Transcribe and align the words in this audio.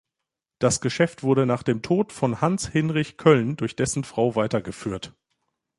Das 0.57 0.81
Geschäft 0.81 1.21
wurde 1.21 1.45
nach 1.45 1.61
dem 1.61 1.83
Tod 1.83 2.11
von 2.11 2.41
Hans 2.41 2.65
Hinrich 2.67 3.17
Kölln 3.17 3.55
durch 3.55 3.75
dessen 3.75 4.03
Frau 4.03 4.35
weitergeführt. 4.35 5.13